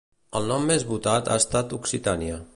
[0.39, 2.43] El nom més votat ha estat Occitània.